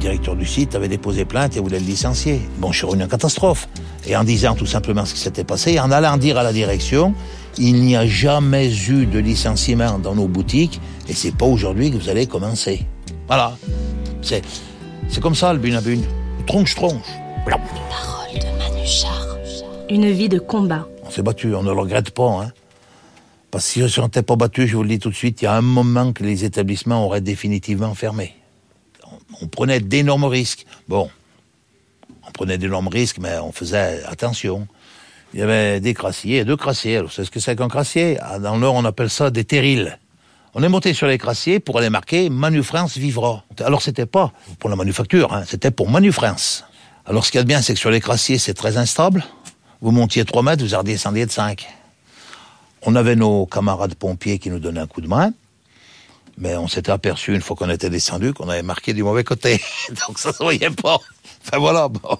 Le 0.00 0.04
directeur 0.04 0.34
du 0.34 0.46
site 0.46 0.74
avait 0.74 0.88
déposé 0.88 1.26
plainte 1.26 1.58
et 1.58 1.60
voulait 1.60 1.78
le 1.78 1.84
licencier. 1.84 2.40
Bon, 2.56 2.72
je 2.72 2.78
suis 2.78 2.86
revenu 2.86 3.04
en 3.04 3.06
catastrophe. 3.06 3.68
Et 4.06 4.16
en 4.16 4.24
disant 4.24 4.54
tout 4.54 4.64
simplement 4.64 5.04
ce 5.04 5.12
qui 5.12 5.20
s'était 5.20 5.44
passé, 5.44 5.78
en 5.78 5.90
allant 5.90 6.16
dire 6.16 6.38
à 6.38 6.42
la 6.42 6.54
direction, 6.54 7.12
il 7.58 7.82
n'y 7.82 7.96
a 7.96 8.06
jamais 8.06 8.74
eu 8.88 9.04
de 9.04 9.18
licenciement 9.18 9.98
dans 9.98 10.14
nos 10.14 10.26
boutiques 10.26 10.80
et 11.06 11.12
c'est 11.12 11.36
pas 11.36 11.44
aujourd'hui 11.44 11.90
que 11.90 11.98
vous 11.98 12.08
allez 12.08 12.24
commencer. 12.24 12.86
Voilà. 13.26 13.58
C'est, 14.22 14.40
c'est 15.10 15.20
comme 15.20 15.34
ça 15.34 15.52
le 15.52 15.58
bune 15.58 15.74
à 15.74 15.82
bune. 15.82 16.04
Tronche-tronche. 16.46 17.04
Parole 17.44 18.38
de 18.38 18.58
Manuchar. 18.58 19.36
Une 19.90 20.10
vie 20.10 20.30
de 20.30 20.38
combat. 20.38 20.88
On 21.04 21.10
s'est 21.10 21.20
battu, 21.20 21.54
on 21.54 21.62
ne 21.62 21.74
le 21.74 21.78
regrette 21.78 22.12
pas. 22.12 22.44
Hein. 22.44 22.52
Parce 23.50 23.70
que 23.70 23.86
si 23.86 24.00
on 24.00 24.04
n'était 24.04 24.22
pas 24.22 24.36
battu, 24.36 24.66
je 24.66 24.76
vous 24.76 24.82
le 24.82 24.88
dis 24.88 24.98
tout 24.98 25.10
de 25.10 25.14
suite, 25.14 25.42
il 25.42 25.44
y 25.44 25.48
a 25.48 25.52
un 25.52 25.60
moment 25.60 26.14
que 26.14 26.24
les 26.24 26.46
établissements 26.46 27.04
auraient 27.04 27.20
définitivement 27.20 27.92
fermé. 27.92 28.39
On, 29.40 29.46
prenait 29.46 29.80
d'énormes 29.80 30.24
risques. 30.24 30.66
Bon, 30.88 31.10
on 32.26 32.30
prenait 32.32 32.58
d'énormes 32.58 32.88
risques, 32.88 33.18
mais 33.18 33.38
on 33.38 33.52
faisait 33.52 34.02
attention. 34.04 34.66
Il 35.32 35.40
y 35.40 35.42
avait 35.42 35.80
des 35.80 35.94
crassiers, 35.94 36.44
deux 36.44 36.56
crassiers. 36.56 36.96
Alors, 36.96 37.12
c'est 37.12 37.24
ce 37.24 37.30
que 37.30 37.40
c'est 37.40 37.56
qu'un 37.56 37.68
crassier? 37.68 38.18
Ah, 38.20 38.38
Dans 38.38 38.56
le 38.56 38.66
on 38.66 38.84
appelle 38.84 39.10
ça 39.10 39.30
des 39.30 39.44
terrils. 39.44 39.98
On 40.52 40.62
est 40.64 40.68
monté 40.68 40.94
sur 40.94 41.06
les 41.06 41.16
crassiers 41.16 41.60
pour 41.60 41.78
aller 41.78 41.90
marquer 41.90 42.28
Manu 42.28 42.64
France 42.64 42.98
vivra. 42.98 43.44
Alors 43.60 43.82
c'était 43.82 44.06
pas 44.06 44.32
pour 44.58 44.68
la 44.68 44.74
manufacture, 44.74 45.32
hein, 45.32 45.44
c'était 45.46 45.70
pour 45.70 45.88
Manu 45.88 46.10
France. 46.10 46.64
Alors 47.06 47.24
ce 47.24 47.30
qu'il 47.30 47.38
y 47.38 47.40
a 47.40 47.44
de 47.44 47.48
bien, 47.48 47.62
c'est 47.62 47.74
que 47.74 47.78
sur 47.78 47.90
les 47.90 48.00
crassiers, 48.00 48.36
c'est 48.36 48.54
très 48.54 48.76
instable. 48.76 49.24
Vous 49.80 49.92
montiez 49.92 50.24
3 50.24 50.42
mètres, 50.42 50.64
vous 50.64 50.76
redescendiez 50.76 51.24
de 51.24 51.30
5. 51.30 51.68
On 52.82 52.96
avait 52.96 53.14
nos 53.14 53.46
camarades 53.46 53.94
pompiers 53.94 54.40
qui 54.40 54.50
nous 54.50 54.58
donnaient 54.58 54.80
un 54.80 54.86
coup 54.88 55.00
de 55.00 55.06
main. 55.06 55.32
Mais 56.40 56.56
on 56.56 56.66
s'était 56.68 56.90
aperçu 56.90 57.34
une 57.34 57.42
fois 57.42 57.54
qu'on 57.54 57.68
était 57.68 57.90
descendu 57.90 58.32
qu'on 58.32 58.48
avait 58.48 58.62
marqué 58.62 58.94
du 58.94 59.02
mauvais 59.02 59.24
côté. 59.24 59.60
Donc 60.08 60.18
ça 60.18 60.32
se 60.32 60.42
voyait 60.42 60.70
pas. 60.70 60.98
Enfin 61.46 61.58
voilà, 61.58 61.88
bon. 61.88 62.18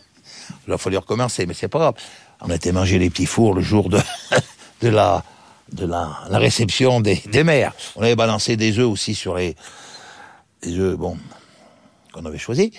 Il 0.69 0.73
a 0.73 0.79
fallu 0.79 0.99
recommencer, 0.99 1.47
mais 1.47 1.55
c'est 1.55 1.69
pas 1.69 1.79
grave. 1.79 1.95
On 2.43 2.51
était 2.51 2.73
mangé 2.73 2.99
les 2.99 3.09
petits 3.09 3.27
fours 3.27 3.55
le 3.55 3.63
jour 3.63 3.89
de, 3.89 3.99
de 4.83 4.89
la, 4.89 5.25
de 5.73 5.87
la, 5.87 6.09
réception 6.31 7.01
des, 7.01 7.17
des. 7.27 7.69
On 7.97 8.03
avait 8.03 8.17
balancé 8.17 8.57
des 8.57 8.79
œufs 8.79 8.89
aussi 8.89 9.15
sur 9.15 9.37
les, 9.37 9.57
des 10.63 10.79
œufs, 10.79 10.97
bon, 10.97 11.17
qu'on 12.13 12.25
avait 12.27 12.39
choisis. 12.39 12.71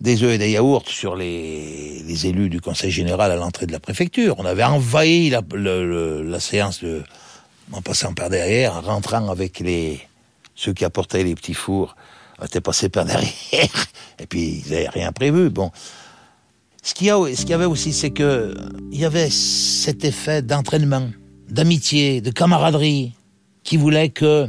Des 0.00 0.22
œufs 0.22 0.32
et 0.32 0.38
des 0.38 0.50
yaourts 0.52 0.88
sur 0.88 1.16
les, 1.16 2.02
les 2.02 2.26
élus 2.26 2.48
du 2.48 2.60
conseil 2.60 2.90
général 2.90 3.30
à 3.30 3.36
l'entrée 3.36 3.66
de 3.66 3.72
la 3.72 3.80
préfecture. 3.80 4.36
On 4.38 4.44
avait 4.44 4.64
envahi 4.64 5.28
la, 5.30 6.40
séance 6.40 6.82
en 7.72 7.82
passant 7.82 8.14
par 8.14 8.30
derrière, 8.30 8.76
en 8.76 8.80
rentrant 8.80 9.28
avec 9.28 9.58
les, 9.58 10.00
ceux 10.58 10.72
qui 10.72 10.84
apportaient 10.84 11.22
les 11.22 11.36
petits 11.36 11.54
fours. 11.54 11.94
On 12.40 12.44
était 12.44 12.60
passé 12.60 12.88
par 12.88 13.04
derrière. 13.04 13.30
Et 14.18 14.26
puis, 14.26 14.62
ils 14.66 14.72
n'avaient 14.72 14.88
rien 14.88 15.12
prévu. 15.12 15.50
Bon. 15.50 15.70
Ce 16.82 16.94
qu'il 16.94 17.06
y, 17.06 17.34
qu'il 17.34 17.52
avait 17.52 17.64
aussi, 17.64 17.92
c'est 17.92 18.10
que 18.10 18.56
il 18.90 18.98
y 18.98 19.04
avait 19.04 19.30
cet 19.30 20.04
effet 20.04 20.42
d'entraînement, 20.42 21.10
d'amitié, 21.48 22.20
de 22.20 22.30
camaraderie, 22.30 23.12
qui 23.62 23.76
voulait 23.76 24.08
que 24.08 24.48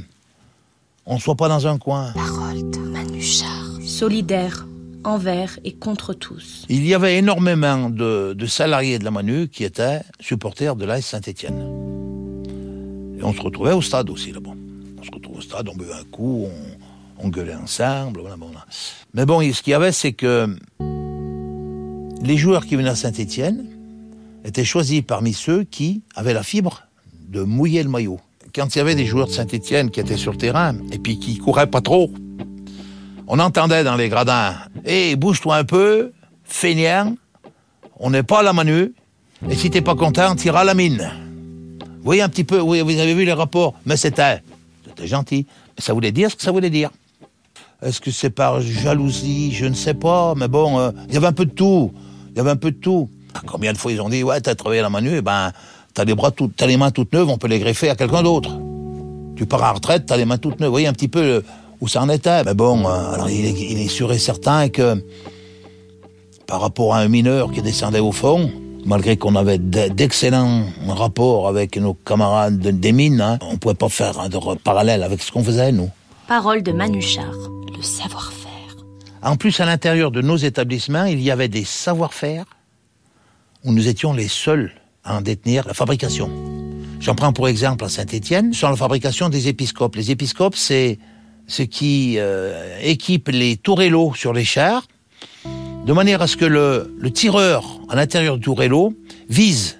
on 1.06 1.16
ne 1.16 1.20
soit 1.20 1.36
pas 1.36 1.48
dans 1.48 1.68
un 1.68 1.78
coin. 1.78 2.12
Parole 2.14 2.70
de 2.72 2.80
Manuchar. 2.80 3.66
Solidaire, 3.86 4.66
envers 5.04 5.60
et 5.64 5.74
contre 5.74 6.14
tous. 6.14 6.66
Il 6.70 6.86
y 6.88 6.96
avait 6.96 7.18
énormément 7.18 7.90
de, 7.90 8.34
de 8.34 8.46
salariés 8.48 8.98
de 8.98 9.04
la 9.04 9.12
Manu 9.12 9.48
qui 9.48 9.64
étaient 9.64 10.02
supporters 10.20 10.76
de 10.76 10.86
l'AS 10.86 11.06
Saint-Étienne. 11.06 11.60
Et 13.20 13.24
on 13.24 13.34
se 13.34 13.42
retrouvait 13.42 13.74
au 13.74 13.82
stade 13.82 14.10
aussi 14.10 14.32
là-bas. 14.32 14.59
On 15.00 15.04
se 15.04 15.12
retrouvait 15.12 15.38
au 15.38 15.42
stade, 15.42 15.70
on 15.70 15.76
buvait 15.76 15.94
un 15.94 16.04
coup, 16.04 16.48
on, 16.48 17.26
on 17.26 17.30
gueulait 17.30 17.56
ensemble. 17.56 18.22
Voilà. 18.22 18.36
Mais 19.14 19.26
bon, 19.26 19.42
ce 19.42 19.62
qu'il 19.62 19.72
y 19.72 19.74
avait, 19.74 19.92
c'est 19.92 20.14
que 20.14 20.56
les 22.22 22.38
joueurs 22.38 22.66
qui 22.66 22.76
venaient 22.76 22.90
à 22.90 22.96
Saint-Étienne 22.96 23.66
étaient 24.44 24.66
choisis 24.66 25.02
parmi 25.02 25.34
ceux 25.34 25.64
qui 25.64 26.04
avaient 26.16 26.34
la 26.34 26.44
fibre 26.44 26.84
de 27.28 27.44
mouiller 27.44 27.84
le 27.84 27.90
maillot. 27.90 28.20
Quand 28.54 28.76
il 28.76 28.80
y 28.80 28.82
avait 28.82 28.96
des 28.96 29.06
joueurs 29.06 29.28
de 29.28 29.32
Saint-Étienne 29.32 29.92
qui 29.92 30.00
étaient 30.00 30.18
sur 30.18 30.32
le 30.32 30.38
terrain 30.38 30.76
et 30.92 30.98
puis 30.98 31.20
qui 31.20 31.38
couraient 31.38 31.68
pas 31.68 31.82
trop, 31.82 32.12
on 33.28 33.40
entendait 33.40 33.84
dans 33.84 33.96
les 33.96 34.10
gradins 34.10 34.56
Hé, 34.86 35.16
bouge-toi 35.16 35.58
un 35.58 35.64
peu, 35.64 36.12
feignant, 36.44 37.16
on 37.98 38.10
n'est 38.10 38.24
pas 38.24 38.40
à 38.40 38.44
la 38.44 38.54
manu, 38.54 38.94
et 39.48 39.56
si 39.56 39.70
t'es 39.70 39.82
pas 39.82 39.96
content, 39.96 40.36
t'iras 40.36 40.62
à 40.62 40.64
la 40.64 40.74
mine. 40.74 41.12
Vous 41.80 42.06
voyez 42.06 42.22
un 42.22 42.30
petit 42.30 42.44
peu, 42.44 42.58
vous 42.58 42.74
avez 42.74 43.14
vu 43.14 43.26
les 43.26 43.34
rapports, 43.34 43.76
mais 43.86 43.98
c'était, 43.98 44.42
c'était 44.90 45.08
gentil. 45.08 45.46
Mais 45.78 45.84
ça 45.84 45.94
voulait 45.94 46.12
dire 46.12 46.30
ce 46.32 46.36
que 46.36 46.42
ça 46.42 46.52
voulait 46.52 46.70
dire. 46.70 46.90
Est-ce 47.82 48.02
que 48.02 48.12
c'est 48.12 48.30
par 48.30 48.60
jalousie? 48.60 49.52
Je 49.54 49.66
ne 49.66 49.74
sais 49.74 49.94
pas, 49.94 50.34
mais 50.36 50.48
bon, 50.48 50.80
euh, 50.80 50.92
il 51.08 51.14
y 51.14 51.18
avait 51.18 51.28
un 51.28 51.34
peu 51.34 51.46
de 51.46 51.52
tout. 51.52 51.92
Il 52.32 52.38
y 52.38 52.40
avait 52.40 52.52
un 52.52 52.58
peu 52.58 52.72
de 52.72 52.78
tout. 52.78 53.10
Combien 53.46 53.72
de 53.72 53.78
fois 53.78 53.92
ils 53.92 54.02
ont 54.02 54.10
dit, 54.10 54.24
ouais, 54.24 54.42
t'as 54.42 54.56
travaillé 54.56 54.80
à 54.82 54.84
la 54.84 54.90
manu, 54.90 55.12
eh 55.16 55.22
ben, 55.22 55.52
t'as 55.94 56.04
les 56.04 56.16
bras 56.16 56.32
tout, 56.32 56.52
t'as 56.56 56.68
les 56.68 56.78
mains 56.78 56.92
toutes 56.92 57.14
neuves, 57.14 57.30
on 57.30 57.38
peut 57.38 57.48
les 57.48 57.60
greffer 57.60 57.90
à 57.90 57.96
quelqu'un 57.96 58.24
d'autre. 58.24 58.60
Tu 59.36 59.46
pars 59.46 59.64
à 59.64 59.68
la 59.68 59.74
retraite, 59.74 60.06
t'as 60.08 60.18
les 60.18 60.26
mains 60.26 60.38
toutes 60.38 60.60
neuves. 60.60 60.68
Vous 60.68 60.74
voyez 60.74 60.88
un 60.88 60.94
petit 60.94 61.08
peu 61.08 61.22
euh, 61.22 61.42
où 61.80 61.88
ça 61.88 62.02
en 62.02 62.10
était. 62.10 62.44
Mais 62.44 62.54
bon, 62.54 62.86
euh, 62.86 63.14
alors 63.14 63.30
il 63.30 63.46
est 63.46 63.88
sûr 63.88 64.12
et 64.12 64.20
certain 64.20 64.68
que 64.70 65.02
par 66.48 66.62
rapport 66.62 66.96
à 66.96 67.00
un 67.00 67.08
mineur 67.08 67.52
qui 67.52 67.62
descendait 67.62 68.00
au 68.00 68.12
fond, 68.12 68.52
malgré 68.90 69.16
qu'on 69.18 69.36
avait 69.36 69.60
d'excellents 69.60 70.64
rapports 70.88 71.48
avec 71.48 71.78
nos 71.78 71.94
camarades 71.94 72.60
de- 72.60 72.72
des 72.72 72.92
mines, 72.92 73.22
hein, 73.22 73.38
on 73.42 73.58
pouvait 73.58 73.76
pas 73.76 73.88
faire 73.88 74.28
de- 74.30 74.56
parallèle 74.58 75.04
avec 75.04 75.22
ce 75.22 75.32
qu'on 75.32 75.44
faisait, 75.44 75.72
nous. 75.72 75.90
Parole 76.28 76.64
de 76.64 76.72
Manuchar. 76.72 77.32
Le 77.78 77.82
savoir-faire. 77.84 78.50
En 79.22 79.36
plus, 79.36 79.60
à 79.60 79.66
l'intérieur 79.66 80.10
de 80.12 80.22
nos 80.22 80.38
établissements, 80.38 81.06
il 81.06 81.22
y 81.22 81.30
avait 81.32 81.48
des 81.50 81.64
savoir-faire 81.64 82.46
où 83.64 83.72
nous 83.72 83.88
étions 83.88 84.12
les 84.14 84.28
seuls 84.28 84.72
à 85.04 85.18
en 85.18 85.22
détenir 85.22 85.66
la 85.68 85.74
fabrication. 85.74 86.30
J'en 87.00 87.14
prends 87.16 87.32
pour 87.32 87.48
exemple 87.48 87.86
à 87.86 87.90
Saint-Étienne, 87.90 88.54
sur 88.54 88.70
la 88.70 88.76
fabrication 88.76 89.30
des 89.30 89.48
épiscopes. 89.48 89.96
Les 89.96 90.12
épiscopes, 90.12 90.56
c'est 90.56 90.98
ce 91.48 91.64
qui 91.64 92.16
euh, 92.18 92.78
équipe 92.82 93.30
les 93.30 93.56
tourellos 93.58 94.14
sur 94.16 94.34
les 94.34 94.44
chars, 94.46 94.84
de 95.90 95.94
manière 95.96 96.22
à 96.22 96.28
ce 96.28 96.38
que 96.38 96.46
le, 96.46 96.96
le 97.00 97.12
tireur 97.12 97.80
à 97.90 97.96
l'intérieur 97.96 98.36
du 98.38 98.44
tourello 98.44 98.94
vise 99.28 99.80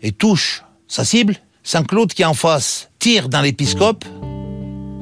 et 0.00 0.12
touche 0.12 0.62
sa 0.86 1.04
cible, 1.04 1.34
sans 1.64 1.82
que 1.82 1.96
l'autre 1.96 2.14
qui 2.14 2.22
est 2.22 2.26
en 2.26 2.32
face 2.32 2.90
tire 3.00 3.28
dans 3.28 3.40
l'épiscope, 3.40 4.04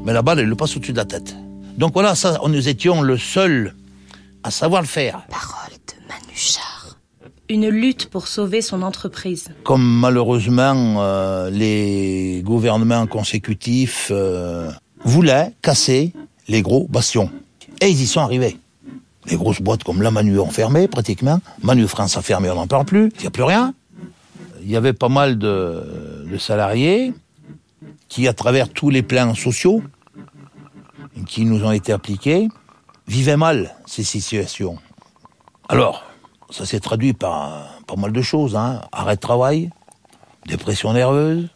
mais 0.03 0.15
la 0.15 0.23
balle, 0.23 0.39
elle 0.39 0.47
le 0.47 0.55
passe 0.55 0.75
au-dessus 0.75 0.93
de 0.93 0.97
la 0.97 1.05
tête. 1.05 1.37
Donc 1.77 1.93
voilà, 1.93 2.15
ça, 2.15 2.41
nous 2.49 2.69
étions 2.71 3.03
le 3.03 3.19
seul 3.19 3.75
à 4.43 4.51
savoir 4.51 4.81
le 4.81 4.89
faire. 4.89 5.27
Parole 5.29 5.75
de 5.75 6.09
Manuchar. 6.09 6.97
Une 7.51 7.69
lutte 7.69 8.07
pour 8.07 8.27
sauver 8.27 8.63
son 8.63 8.81
entreprise. 8.81 9.49
Comme 9.63 9.85
malheureusement 9.85 11.03
euh, 11.03 11.51
les 11.51 12.41
gouvernements 12.43 13.07
consécutifs 13.07 14.09
euh, 14.11 14.71
voulaient 15.05 15.53
casser 15.61 16.15
les 16.49 16.63
gros 16.63 16.87
bastions. 16.89 17.31
Et 17.83 17.91
ils 17.91 18.01
y 18.01 18.07
sont 18.07 18.21
arrivés. 18.21 18.57
Les 19.31 19.37
grosses 19.37 19.63
boîtes 19.63 19.85
comme 19.85 20.03
la 20.03 20.11
Manu 20.11 20.39
ont 20.41 20.51
fermé 20.51 20.89
pratiquement. 20.89 21.41
Manu 21.63 21.87
France 21.87 22.17
a 22.17 22.23
fermé, 22.23 22.51
on 22.51 22.57
n'en 22.57 22.67
parle 22.67 22.85
plus. 22.85 23.13
Il 23.17 23.21
n'y 23.21 23.27
a 23.29 23.31
plus 23.31 23.45
rien. 23.45 23.75
Il 24.63 24.71
y 24.71 24.77
avait 24.77 24.93
pas 24.93 25.09
mal 25.09 25.39
de, 25.39 26.27
salariés 26.39 27.15
qui, 28.09 28.27
à 28.27 28.33
travers 28.33 28.69
tous 28.69 28.91
les 28.91 29.03
plans 29.03 29.35
sociaux 29.35 29.83
qui 31.27 31.45
nous 31.45 31.65
ont 31.65 31.71
été 31.71 31.93
appliqués, 31.93 32.49
vivaient 33.07 33.37
mal 33.37 33.77
ces 33.87 34.03
situations. 34.03 34.79
Alors, 35.69 36.05
ça 36.51 36.67
s'est 36.67 36.81
traduit 36.81 37.13
par 37.13 37.79
pas 37.87 37.97
mal 37.97 38.13
de 38.13 38.23
choses. 38.23 38.57
Hein. 38.57 38.81
Arrêt 38.91 39.15
de 39.15 39.21
travail, 39.21 39.71
dépression 40.47 40.93
nerveuse. 40.93 41.49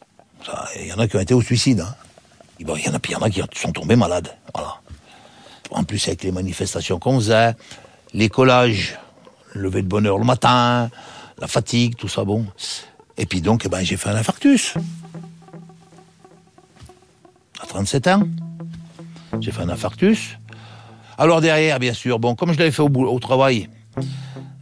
Il 0.78 0.87
y 0.87 0.93
en 0.93 0.99
a 0.99 1.09
qui 1.09 1.16
ont 1.16 1.21
été 1.21 1.35
au 1.35 1.43
suicide. 1.43 1.81
Hein. 1.81 1.95
Il 2.61 2.69
y 2.69 2.71
en 2.71 2.95
a, 2.95 3.00
y 3.09 3.16
en 3.16 3.23
a 3.23 3.31
qui 3.31 3.43
sont 3.54 3.73
tombés 3.73 3.97
malades. 3.97 4.31
En 5.75 5.85
plus, 5.85 6.07
avec 6.07 6.23
les 6.23 6.33
manifestations 6.33 6.99
qu'on 6.99 7.19
faisait, 7.19 7.54
les 8.14 8.28
collages, 8.28 8.97
lever 9.54 9.83
de 9.83 9.88
bonne 9.88 10.07
heure 10.07 10.19
le 10.19 10.25
matin, 10.25 10.88
la 11.38 11.49
fatigue, 11.49 11.97
tout 11.97 12.09
ça, 12.09 12.25
bon. 12.25 12.47
Et 13.19 13.26
puis 13.26 13.40
donc, 13.40 13.62
eh 13.66 13.69
ben, 13.69 13.83
j'ai 13.83 13.97
fait 13.97 14.09
un 14.09 14.16
infarctus. 14.16 14.75
À 17.61 17.66
37 17.66 18.07
ans. 18.07 18.23
J'ai 19.40 19.50
fait 19.50 19.62
un 19.62 19.69
infarctus. 19.69 20.38
Alors 21.19 21.40
derrière, 21.40 21.81
bien 21.81 21.93
sûr, 21.93 22.19
bon, 22.19 22.37
comme 22.37 22.52
je 22.52 22.59
l'avais 22.59 22.71
fait 22.71 22.83
au, 22.83 23.19
travail, 23.19 23.69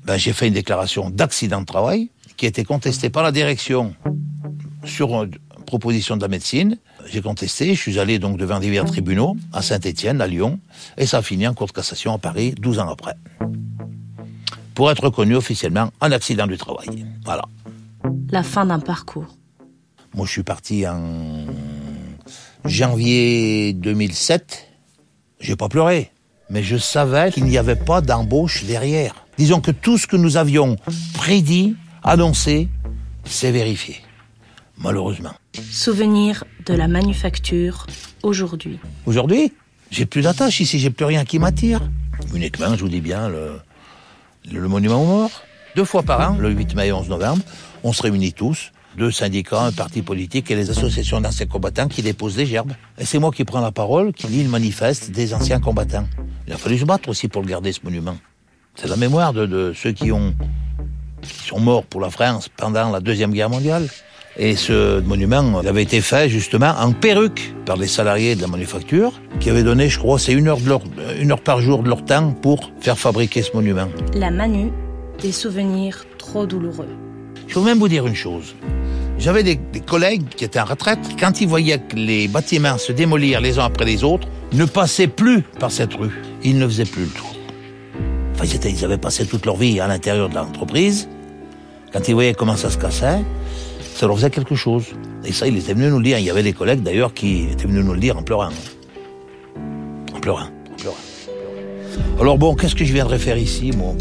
ben, 0.05 0.17
j'ai 0.17 0.33
fait 0.33 0.49
une 0.49 0.55
déclaration 0.55 1.11
d'accident 1.11 1.61
de 1.61 1.67
travail 1.67 2.11
qui 2.37 2.47
a 2.47 2.49
été 2.49 2.65
contestée 2.65 3.11
par 3.11 3.23
la 3.23 3.33
direction 3.33 3.95
sur 4.85 5.23
euh, 5.23 5.31
proposition 5.67 6.17
de 6.17 6.23
la 6.23 6.29
médecine. 6.29 6.79
J'ai 7.07 7.21
contesté, 7.21 7.75
je 7.75 7.81
suis 7.81 7.99
allé 7.99 8.19
donc 8.19 8.39
devant 8.39 8.61
divers 8.61 8.85
tribunaux, 8.85 9.37
à 9.53 9.63
Saint-Étienne, 9.63 10.21
à 10.21 10.27
Lyon, 10.27 10.59
et 10.97 11.07
ça 11.07 11.19
a 11.19 11.23
fini 11.23 11.47
en 11.47 11.55
cour 11.55 11.67
de 11.67 11.73
cassation 11.73 12.13
à 12.15 12.19
Paris 12.19 12.55
12 12.59 12.79
ans 12.79 12.89
après. 12.89 13.15
Pour 14.75 14.91
être 14.91 15.05
reconnu 15.05 15.37
officiellement 15.37 15.91
un 16.01 16.13
accident 16.13 16.47
du 16.47 16.57
travail. 16.57 17.07
Voilà. 17.25 17.45
La 18.31 18.43
fin 18.43 18.65
d'un 18.65 18.81
parcours. 18.81 19.27
Moi, 20.15 20.27
je 20.27 20.33
suis 20.33 20.43
parti 20.43 20.87
en 20.87 21.47
janvier 22.65 23.73
2007. 23.75 24.69
J'ai 25.41 25.57
pas 25.57 25.69
pleuré, 25.69 26.11
mais 26.51 26.63
je 26.63 26.77
savais 26.77 27.31
qu'il 27.33 27.45
n'y 27.45 27.59
avait 27.59 27.77
pas 27.77 28.01
d'embauche 28.01 28.65
derrière. 28.65 29.27
Disons 29.39 29.61
que 29.61 29.71
tout 29.71 29.99
ce 29.99 30.07
que 30.07 30.17
nous 30.17 30.37
avions 30.37 30.77
prédit, 31.15 31.77
annoncé, 32.03 32.69
s'est 33.25 33.53
vérifié. 33.53 33.97
Malheureusement. 34.79 35.33
Souvenir 35.61 36.45
de 36.67 36.73
la 36.73 36.89
manufacture 36.89 37.87
aujourd'hui. 38.23 38.79
Aujourd'hui, 39.05 39.53
j'ai 39.91 40.07
plus 40.07 40.23
d'attache 40.23 40.61
ici, 40.61 40.79
j'ai 40.79 40.89
plus 40.89 41.05
rien 41.05 41.25
qui 41.27 41.39
m'attire. 41.39 41.81
Uniquement, 42.35 42.75
je 42.75 42.81
vous 42.81 42.89
dis 42.89 43.03
bien, 43.03 43.29
le, 43.29 43.61
le 44.51 44.67
monument 44.69 45.03
aux 45.03 45.07
morts. 45.07 45.43
Deux 45.77 45.85
fois 45.85 46.03
par 46.03 46.21
an, 46.33 46.37
le 46.39 46.51
8 46.51 46.75
mai 46.75 46.89
et 46.89 46.93
11 46.93 47.09
novembre, 47.11 47.43
on 47.83 47.93
se 47.93 48.03
réunit 48.03 48.33
tous, 48.33 48.73
deux 48.97 49.11
syndicats, 49.11 49.63
un 49.65 49.73
parti 49.73 50.01
politique 50.01 50.51
et 50.51 50.57
les 50.57 50.71
associations 50.71 51.21
d'anciens 51.21 51.47
combattants 51.47 51.89
qui 51.89 52.01
déposent 52.01 52.37
des 52.37 52.47
gerbes. 52.47 52.73
Et 52.99 53.05
c'est 53.05 53.19
moi 53.19 53.31
qui 53.31 53.45
prends 53.45 53.61
la 53.61 53.73
parole, 53.73 54.13
qui 54.15 54.29
lis 54.29 54.45
le 54.45 54.51
manifeste 54.51 55.11
des 55.11 55.35
anciens 55.35 55.61
combattants. 55.61 56.07
Il 56.47 56.53
a 56.55 56.57
fallu 56.57 56.79
se 56.79 56.85
battre 56.87 57.11
aussi 57.11 57.29
pour 57.29 57.43
le 57.43 57.49
garder, 57.49 57.73
ce 57.73 57.81
monument. 57.85 58.17
C'est 58.75 58.89
la 58.89 58.97
mémoire 58.97 59.35
de, 59.35 59.45
de 59.45 59.73
ceux 59.75 59.93
qui, 59.93 60.13
ont, 60.13 60.35
qui 61.21 61.49
sont 61.49 61.61
morts 61.61 61.85
pour 61.85 62.01
la 62.01 62.09
France 62.09 62.49
pendant 62.57 62.91
la 62.91 63.01
Deuxième 63.01 63.33
Guerre 63.33 63.51
mondiale. 63.51 63.87
Et 64.39 64.57
ce 64.57 65.01
monument 65.01 65.59
avait 65.59 65.83
été 65.83 66.01
fait 66.01 66.29
justement 66.29 66.73
en 66.79 66.93
perruque 66.93 67.55
par 67.67 67.77
les 67.77 67.87
salariés 67.87 68.35
de 68.35 68.41
la 68.41 68.47
manufacture 68.47 69.13
qui 69.41 69.51
avaient 69.51 69.63
donné, 69.63 69.89
je 69.89 69.99
crois, 69.99 70.19
c'est 70.19 70.33
une 70.33 70.49
heure, 70.49 70.59
de 70.59 70.69
leur, 70.69 70.81
une 71.21 71.33
heure 71.33 71.41
par 71.41 71.61
jour 71.61 71.83
de 71.83 71.89
leur 71.89 72.05
temps 72.05 72.33
pour 72.33 72.71
faire 72.81 72.99
fabriquer 72.99 73.43
ce 73.43 73.53
monument. 73.53 73.89
La 74.15 74.31
Manu, 74.31 74.71
des 75.21 75.33
souvenirs 75.33 76.07
trop 76.19 76.47
douloureux. 76.47 76.89
Je 77.47 77.59
veux 77.59 77.65
même 77.65 77.79
vous 77.79 77.89
dire 77.89 78.07
une 78.07 78.15
chose. 78.15 78.55
J'avais 79.19 79.43
des, 79.43 79.57
des, 79.57 79.81
collègues 79.81 80.27
qui 80.35 80.45
étaient 80.45 80.59
en 80.61 80.65
retraite. 80.65 80.99
Quand 81.21 81.41
ils 81.41 81.47
voyaient 81.47 81.79
que 81.79 81.97
les 81.97 82.27
bâtiments 82.27 82.79
se 82.79 82.93
démolir 82.93 83.41
les 83.41 83.59
uns 83.59 83.65
après 83.65 83.85
les 83.85 84.03
autres, 84.03 84.27
ne 84.53 84.65
passaient 84.65 85.09
plus 85.09 85.43
par 85.43 85.71
cette 85.71 85.95
rue. 85.95 86.23
Ils 86.43 86.59
ne 86.59 86.67
faisaient 86.67 86.85
plus 86.85 87.03
le 87.03 87.11
tour. 87.11 87.35
Enfin, 88.35 88.45
ils, 88.45 88.57
étaient, 88.57 88.71
ils 88.71 88.85
avaient 88.85 88.99
passé 88.99 89.27
toute 89.27 89.45
leur 89.45 89.57
vie 89.57 89.79
à 89.79 89.87
l'intérieur 89.87 90.31
de 90.31 90.35
l'entreprise. 90.35 91.09
Quand 91.93 92.09
ils 92.09 92.15
voyaient 92.15 92.35
comment 92.35 92.57
ça 92.57 92.71
se 92.71 92.79
cassait, 92.79 93.21
ça 93.95 94.07
leur 94.07 94.17
faisait 94.17 94.31
quelque 94.31 94.55
chose. 94.55 94.85
Et 95.25 95.33
ça, 95.33 95.47
il 95.47 95.57
était 95.57 95.75
venu 95.75 95.89
nous 95.89 95.99
le 95.99 96.05
dire. 96.05 96.19
Il 96.19 96.25
y 96.25 96.31
avait 96.31 96.43
des 96.43 96.53
collègues 96.53 96.83
d'ailleurs 96.83 97.15
qui 97.15 97.49
étaient 97.51 97.67
venus 97.67 97.85
nous 97.85 97.95
le 97.95 98.01
dire 98.01 98.17
en 98.17 98.23
pleurant. 98.23 98.51
En 100.15 100.21
pleurant, 100.21 100.47
en 100.73 100.77
pleurant. 100.77 100.97
Alors 102.21 102.39
bon, 102.39 102.55
qu'est-ce 102.55 102.75
que 102.75 102.85
je 102.85 102.93
viendrais 102.93 103.19
faire 103.19 103.37
ici, 103.37 103.71
moi? 103.77 103.95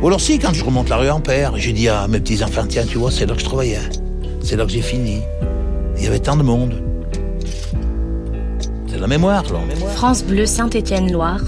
Ou 0.00 0.08
alors 0.08 0.20
si, 0.20 0.38
quand 0.38 0.52
je 0.52 0.64
remonte 0.64 0.88
la 0.88 0.96
rue 0.96 1.10
Ampère, 1.10 1.56
j'ai 1.56 1.72
dit 1.72 1.88
à 1.88 2.08
mes 2.08 2.18
petits-enfants, 2.18 2.66
tiens, 2.68 2.84
tu 2.84 2.98
vois, 2.98 3.10
c'est 3.12 3.24
là 3.24 3.34
que 3.34 3.40
je 3.40 3.44
travaillais. 3.44 3.78
C'est 4.42 4.56
là 4.56 4.64
que 4.64 4.72
j'ai 4.72 4.82
fini. 4.82 5.20
Il 5.96 6.04
y 6.04 6.06
avait 6.08 6.18
tant 6.18 6.36
de 6.36 6.42
monde. 6.42 6.82
C'est 8.88 8.98
la 8.98 9.06
mémoire, 9.06 9.44
là. 9.44 9.60
France 9.94 10.24
Bleu 10.24 10.44
Saint-Étienne-Loire. 10.44 11.40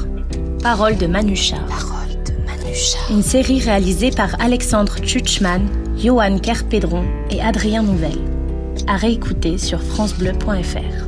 Parole 0.62 0.96
de 0.96 1.06
Manuchard. 1.06 1.66
Parole 1.66 2.22
de 2.24 2.32
Manuchard. 2.46 3.10
Une 3.10 3.22
série 3.22 3.58
réalisée 3.58 4.10
par 4.10 4.40
Alexandre 4.40 4.98
Tchutchman, 4.98 5.62
Johan 6.04 6.38
Kerpédron 6.38 7.02
et 7.30 7.40
Adrien 7.40 7.82
Nouvel. 7.82 8.18
À 8.86 8.98
réécouter 8.98 9.56
sur 9.56 9.80
FranceBleu.fr. 9.80 11.03